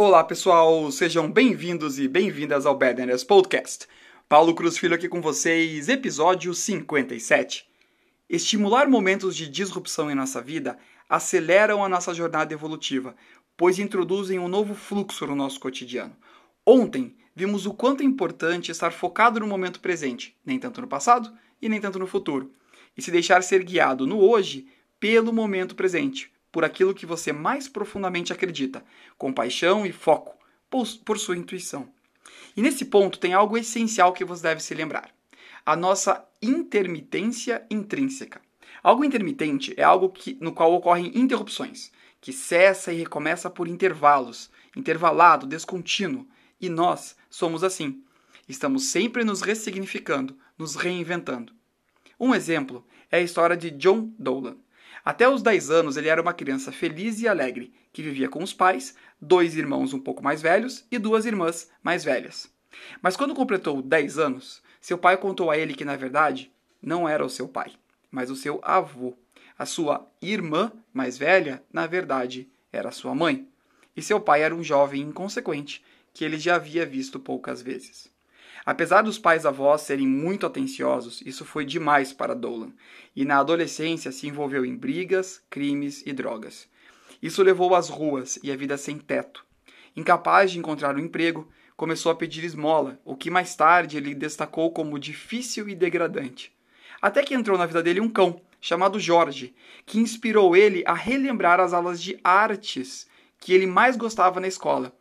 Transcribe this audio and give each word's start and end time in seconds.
Olá 0.00 0.22
pessoal, 0.22 0.92
sejam 0.92 1.28
bem-vindos 1.28 1.98
e 1.98 2.06
bem-vindas 2.06 2.64
ao 2.64 2.78
Badness 2.78 3.24
Podcast. 3.24 3.88
Paulo 4.28 4.54
Cruz 4.54 4.78
Filho 4.78 4.94
aqui 4.94 5.08
com 5.08 5.20
vocês, 5.20 5.88
episódio 5.88 6.54
57. 6.54 7.68
Estimular 8.30 8.88
momentos 8.88 9.34
de 9.34 9.48
disrupção 9.48 10.08
em 10.08 10.14
nossa 10.14 10.40
vida 10.40 10.78
aceleram 11.08 11.82
a 11.82 11.88
nossa 11.88 12.14
jornada 12.14 12.54
evolutiva, 12.54 13.16
pois 13.56 13.80
introduzem 13.80 14.38
um 14.38 14.46
novo 14.46 14.72
fluxo 14.72 15.26
no 15.26 15.34
nosso 15.34 15.58
cotidiano. 15.58 16.16
Ontem 16.64 17.16
vimos 17.34 17.66
o 17.66 17.74
quanto 17.74 18.00
é 18.04 18.06
importante 18.06 18.70
estar 18.70 18.92
focado 18.92 19.40
no 19.40 19.48
momento 19.48 19.80
presente, 19.80 20.36
nem 20.46 20.60
tanto 20.60 20.80
no 20.80 20.86
passado 20.86 21.36
e 21.60 21.68
nem 21.68 21.80
tanto 21.80 21.98
no 21.98 22.06
futuro, 22.06 22.52
e 22.96 23.02
se 23.02 23.10
deixar 23.10 23.42
ser 23.42 23.64
guiado 23.64 24.06
no 24.06 24.20
hoje 24.20 24.68
pelo 25.00 25.32
momento 25.32 25.74
presente, 25.74 26.30
por 26.50 26.64
aquilo 26.64 26.94
que 26.94 27.06
você 27.06 27.32
mais 27.32 27.68
profundamente 27.68 28.32
acredita, 28.32 28.84
com 29.16 29.32
paixão 29.32 29.84
e 29.84 29.92
foco, 29.92 30.36
por 30.70 31.18
sua 31.18 31.36
intuição. 31.36 31.88
E 32.56 32.62
nesse 32.62 32.84
ponto 32.84 33.18
tem 33.18 33.34
algo 33.34 33.56
essencial 33.56 34.12
que 34.12 34.24
você 34.24 34.42
deve 34.42 34.62
se 34.62 34.74
lembrar: 34.74 35.10
a 35.64 35.76
nossa 35.76 36.26
intermitência 36.42 37.64
intrínseca. 37.70 38.40
Algo 38.82 39.04
intermitente 39.04 39.74
é 39.76 39.82
algo 39.82 40.08
que, 40.08 40.36
no 40.40 40.52
qual 40.52 40.72
ocorrem 40.72 41.12
interrupções, 41.14 41.90
que 42.20 42.32
cessa 42.32 42.92
e 42.92 42.98
recomeça 42.98 43.50
por 43.50 43.66
intervalos, 43.66 44.50
intervalado, 44.76 45.46
descontínuo. 45.46 46.26
E 46.60 46.68
nós 46.68 47.16
somos 47.28 47.62
assim. 47.62 48.02
Estamos 48.48 48.84
sempre 48.84 49.24
nos 49.24 49.42
ressignificando, 49.42 50.36
nos 50.56 50.74
reinventando. 50.74 51.52
Um 52.18 52.34
exemplo 52.34 52.84
é 53.10 53.18
a 53.18 53.22
história 53.22 53.56
de 53.56 53.70
John 53.70 54.12
Dolan. 54.18 54.56
Até 55.08 55.26
os 55.26 55.40
10 55.40 55.70
anos, 55.70 55.96
ele 55.96 56.10
era 56.10 56.20
uma 56.20 56.34
criança 56.34 56.70
feliz 56.70 57.22
e 57.22 57.26
alegre, 57.26 57.72
que 57.94 58.02
vivia 58.02 58.28
com 58.28 58.42
os 58.42 58.52
pais, 58.52 58.94
dois 59.18 59.56
irmãos 59.56 59.94
um 59.94 59.98
pouco 59.98 60.22
mais 60.22 60.42
velhos 60.42 60.84
e 60.90 60.98
duas 60.98 61.24
irmãs 61.24 61.70
mais 61.82 62.04
velhas. 62.04 62.52
Mas 63.00 63.16
quando 63.16 63.34
completou 63.34 63.80
10 63.80 64.18
anos, 64.18 64.62
seu 64.82 64.98
pai 64.98 65.16
contou 65.16 65.50
a 65.50 65.56
ele 65.56 65.72
que, 65.72 65.82
na 65.82 65.96
verdade, 65.96 66.52
não 66.82 67.08
era 67.08 67.24
o 67.24 67.30
seu 67.30 67.48
pai, 67.48 67.72
mas 68.10 68.28
o 68.28 68.36
seu 68.36 68.60
avô. 68.62 69.14
A 69.58 69.64
sua 69.64 70.06
irmã 70.20 70.70
mais 70.92 71.16
velha, 71.16 71.64
na 71.72 71.86
verdade, 71.86 72.46
era 72.70 72.90
sua 72.90 73.14
mãe. 73.14 73.48
E 73.96 74.02
seu 74.02 74.20
pai 74.20 74.42
era 74.42 74.54
um 74.54 74.62
jovem 74.62 75.00
inconsequente 75.00 75.82
que 76.12 76.22
ele 76.22 76.38
já 76.38 76.56
havia 76.56 76.84
visto 76.84 77.18
poucas 77.18 77.62
vezes. 77.62 78.12
Apesar 78.68 79.00
dos 79.00 79.18
pais 79.18 79.46
avós 79.46 79.80
serem 79.80 80.06
muito 80.06 80.44
atenciosos, 80.44 81.22
isso 81.24 81.42
foi 81.42 81.64
demais 81.64 82.12
para 82.12 82.34
Dolan, 82.34 82.70
e 83.16 83.24
na 83.24 83.38
adolescência 83.38 84.12
se 84.12 84.26
envolveu 84.26 84.62
em 84.62 84.76
brigas, 84.76 85.42
crimes 85.48 86.02
e 86.04 86.12
drogas. 86.12 86.68
Isso 87.22 87.42
levou 87.42 87.74
às 87.74 87.88
ruas 87.88 88.38
e 88.42 88.52
à 88.52 88.56
vida 88.56 88.76
sem 88.76 88.98
teto. 88.98 89.42
Incapaz 89.96 90.50
de 90.50 90.58
encontrar 90.58 90.94
um 90.94 90.98
emprego, 90.98 91.48
começou 91.78 92.12
a 92.12 92.14
pedir 92.14 92.44
esmola, 92.44 93.00
o 93.06 93.16
que 93.16 93.30
mais 93.30 93.56
tarde 93.56 93.96
ele 93.96 94.14
destacou 94.14 94.70
como 94.70 94.98
difícil 94.98 95.66
e 95.66 95.74
degradante. 95.74 96.54
Até 97.00 97.22
que 97.22 97.32
entrou 97.32 97.56
na 97.56 97.64
vida 97.64 97.82
dele 97.82 98.02
um 98.02 98.10
cão, 98.10 98.38
chamado 98.60 99.00
Jorge, 99.00 99.54
que 99.86 99.98
inspirou 99.98 100.54
ele 100.54 100.84
a 100.86 100.92
relembrar 100.92 101.58
as 101.58 101.72
aulas 101.72 102.02
de 102.02 102.20
artes 102.22 103.08
que 103.40 103.54
ele 103.54 103.66
mais 103.66 103.96
gostava 103.96 104.38
na 104.38 104.46
escola. 104.46 104.94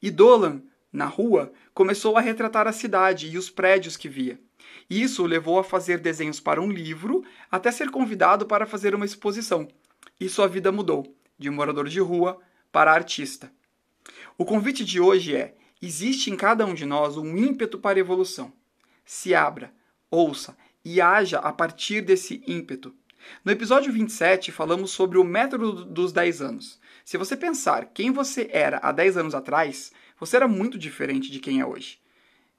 E 0.00 0.10
Dolan 0.10 0.62
na 0.92 1.06
rua, 1.06 1.52
começou 1.72 2.16
a 2.16 2.20
retratar 2.20 2.66
a 2.66 2.72
cidade 2.72 3.28
e 3.28 3.38
os 3.38 3.48
prédios 3.48 3.96
que 3.96 4.08
via. 4.08 4.40
Isso 4.88 5.22
o 5.22 5.26
levou 5.26 5.58
a 5.58 5.64
fazer 5.64 5.98
desenhos 5.98 6.40
para 6.40 6.60
um 6.60 6.70
livro, 6.70 7.24
até 7.50 7.70
ser 7.70 7.90
convidado 7.90 8.46
para 8.46 8.66
fazer 8.66 8.94
uma 8.94 9.04
exposição. 9.04 9.68
E 10.18 10.28
sua 10.28 10.48
vida 10.48 10.72
mudou, 10.72 11.14
de 11.38 11.48
morador 11.48 11.88
de 11.88 12.00
rua 12.00 12.40
para 12.72 12.92
artista. 12.92 13.52
O 14.36 14.44
convite 14.44 14.84
de 14.84 15.00
hoje 15.00 15.34
é: 15.36 15.54
existe 15.80 16.30
em 16.30 16.36
cada 16.36 16.66
um 16.66 16.74
de 16.74 16.84
nós 16.84 17.16
um 17.16 17.36
ímpeto 17.36 17.78
para 17.78 17.98
evolução. 17.98 18.52
Se 19.04 19.34
abra, 19.34 19.72
ouça 20.10 20.56
e 20.84 21.00
haja 21.00 21.38
a 21.38 21.52
partir 21.52 22.00
desse 22.00 22.42
ímpeto. 22.46 22.94
No 23.44 23.52
episódio 23.52 23.92
27, 23.92 24.52
falamos 24.52 24.90
sobre 24.90 25.18
o 25.18 25.24
método 25.24 25.84
dos 25.84 26.12
10 26.12 26.42
anos. 26.42 26.80
Se 27.04 27.16
você 27.16 27.36
pensar 27.36 27.86
quem 27.92 28.10
você 28.10 28.48
era 28.52 28.78
há 28.82 28.92
10 28.92 29.16
anos 29.16 29.34
atrás, 29.34 29.92
você 30.18 30.36
era 30.36 30.48
muito 30.48 30.78
diferente 30.78 31.30
de 31.30 31.40
quem 31.40 31.60
é 31.60 31.66
hoje. 31.66 31.98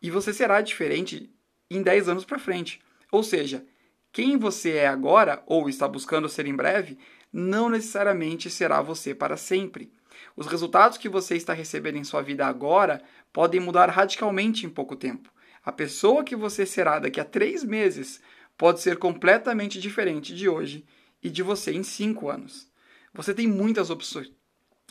E 0.01 0.09
você 0.09 0.33
será 0.33 0.61
diferente 0.61 1.29
em 1.69 1.81
10 1.81 2.09
anos 2.09 2.25
para 2.25 2.39
frente. 2.39 2.81
Ou 3.11 3.23
seja, 3.23 3.65
quem 4.11 4.37
você 4.37 4.71
é 4.71 4.87
agora 4.87 5.43
ou 5.45 5.69
está 5.69 5.87
buscando 5.87 6.27
ser 6.27 6.45
em 6.45 6.55
breve 6.55 6.97
não 7.31 7.69
necessariamente 7.69 8.49
será 8.49 8.81
você 8.81 9.15
para 9.15 9.37
sempre. 9.37 9.91
Os 10.35 10.47
resultados 10.47 10.97
que 10.97 11.07
você 11.07 11.35
está 11.35 11.53
recebendo 11.53 11.97
em 11.97 12.03
sua 12.03 12.21
vida 12.21 12.45
agora 12.45 13.01
podem 13.31 13.61
mudar 13.61 13.89
radicalmente 13.89 14.65
em 14.65 14.69
pouco 14.69 14.95
tempo. 14.95 15.31
A 15.63 15.71
pessoa 15.71 16.23
que 16.23 16.35
você 16.35 16.65
será 16.65 16.99
daqui 16.99 17.19
a 17.19 17.25
três 17.25 17.63
meses 17.63 18.19
pode 18.61 18.79
ser 18.79 18.97
completamente 18.97 19.79
diferente 19.79 20.35
de 20.35 20.47
hoje 20.47 20.85
e 21.23 21.31
de 21.31 21.41
você 21.41 21.73
em 21.73 21.81
cinco 21.81 22.29
anos. 22.29 22.69
Você 23.11 23.33
tem 23.33 23.47
muitas 23.47 23.89
opções, 23.89 24.31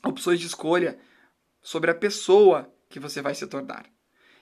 opções 0.04 0.40
de 0.40 0.46
escolha 0.46 0.98
sobre 1.62 1.88
a 1.88 1.94
pessoa 1.94 2.68
que 2.88 2.98
você 2.98 3.22
vai 3.22 3.32
se 3.32 3.46
tornar. 3.46 3.86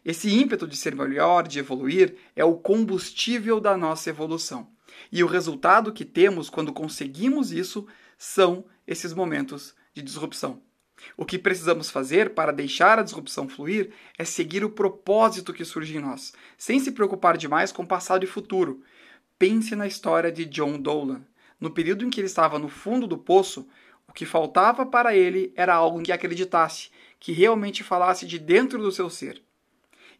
Esse 0.02 0.30
ímpeto 0.30 0.66
de 0.66 0.78
ser 0.78 0.94
melhor, 0.94 1.46
de 1.46 1.58
evoluir, 1.58 2.16
é 2.34 2.42
o 2.42 2.56
combustível 2.56 3.60
da 3.60 3.76
nossa 3.76 4.08
evolução. 4.08 4.72
E 5.12 5.22
o 5.22 5.26
resultado 5.26 5.92
que 5.92 6.06
temos 6.06 6.48
quando 6.48 6.72
conseguimos 6.72 7.52
isso 7.52 7.86
são 8.16 8.64
esses 8.86 9.12
momentos 9.12 9.74
de 9.92 10.00
disrupção. 10.00 10.62
O 11.18 11.26
que 11.26 11.38
precisamos 11.38 11.90
fazer 11.90 12.30
para 12.30 12.50
deixar 12.50 12.98
a 12.98 13.02
disrupção 13.02 13.46
fluir 13.46 13.92
é 14.16 14.24
seguir 14.24 14.64
o 14.64 14.70
propósito 14.70 15.52
que 15.52 15.66
surge 15.66 15.98
em 15.98 16.00
nós, 16.00 16.32
sem 16.56 16.80
se 16.80 16.92
preocupar 16.92 17.36
demais 17.36 17.70
com 17.70 17.84
passado 17.84 18.24
e 18.24 18.26
futuro. 18.26 18.82
Pense 19.38 19.76
na 19.76 19.86
história 19.86 20.32
de 20.32 20.44
John 20.44 20.78
Dolan. 20.78 21.24
No 21.60 21.70
período 21.70 22.04
em 22.04 22.10
que 22.10 22.20
ele 22.20 22.26
estava 22.26 22.58
no 22.58 22.68
fundo 22.68 23.06
do 23.06 23.16
poço, 23.16 23.68
o 24.08 24.12
que 24.12 24.26
faltava 24.26 24.84
para 24.84 25.14
ele 25.14 25.52
era 25.54 25.74
algo 25.74 26.00
em 26.00 26.02
que 26.02 26.12
acreditasse, 26.12 26.90
que 27.20 27.32
realmente 27.32 27.84
falasse 27.84 28.26
de 28.26 28.38
dentro 28.38 28.78
do 28.78 28.90
seu 28.90 29.08
ser. 29.08 29.42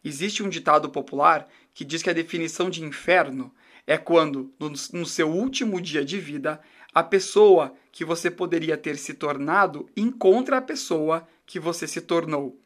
Existe 0.03 0.41
um 0.41 0.49
ditado 0.49 0.89
popular 0.89 1.49
que 1.73 1.83
diz 1.83 2.01
que 2.01 2.09
a 2.09 2.13
definição 2.13 2.69
de 2.69 2.83
inferno 2.83 3.53
é 3.85 3.97
quando, 3.97 4.53
no, 4.59 5.05
seu 5.05 5.29
último 5.29 5.81
dia 5.81 6.05
de 6.05 6.19
vida, 6.19 6.61
a 6.93 7.03
pessoa 7.03 7.73
que 7.91 8.05
você 8.05 8.29
poderia 8.31 8.77
ter 8.77 8.97
se 8.97 9.13
tornado 9.13 9.89
encontra 9.97 10.57
a 10.57 10.61
pessoa 10.61 11.27
que 11.45 11.59
você 11.59 11.87
se 11.87 11.99
tornou. 12.01 12.57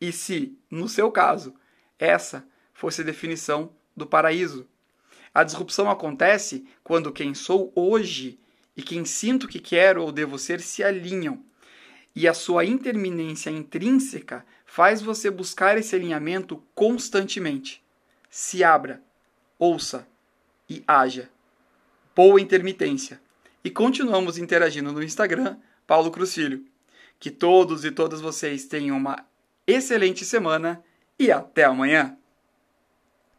E 0.00 0.12
se, 0.12 0.56
no 0.70 0.88
seu 0.88 1.10
caso, 1.10 1.54
essa 1.98 2.46
fosse 2.72 3.00
a 3.00 3.04
definição 3.04 3.72
do 3.96 4.06
paraíso? 4.06 4.68
A 5.34 5.44
disrupção 5.44 5.88
acontece 5.88 6.66
quando 6.82 7.12
quem 7.12 7.34
sou 7.34 7.72
hoje 7.74 8.38
e 8.76 8.82
quem 8.82 9.04
sinto 9.04 9.46
que 9.46 9.60
quero 9.60 10.02
ou 10.02 10.10
devo 10.10 10.38
ser 10.38 10.60
se 10.60 10.82
alinham 10.82 11.44
e 12.14 12.26
a 12.26 12.34
sua 12.34 12.64
interminência 12.64 13.50
intrínseca 13.50 14.44
faz 14.66 15.00
você 15.00 15.30
buscar 15.30 15.78
esse 15.78 15.94
alinhamento 15.94 16.62
constantemente. 16.74 17.82
Se 18.28 18.62
abra, 18.62 19.02
ouça 19.58 20.06
e 20.68 20.82
haja. 20.86 21.30
Boa 22.14 22.40
intermitência. 22.40 23.20
E 23.64 23.70
continuamos 23.70 24.38
interagindo 24.38 24.92
no 24.92 25.02
Instagram, 25.02 25.56
Paulo 25.86 26.10
Cruz 26.10 26.34
Filho. 26.34 26.64
Que 27.18 27.30
todos 27.30 27.84
e 27.84 27.90
todas 27.90 28.20
vocês 28.20 28.64
tenham 28.64 28.96
uma 28.96 29.24
excelente 29.66 30.24
semana 30.24 30.82
e 31.18 31.30
até 31.30 31.64
amanhã! 31.64 32.19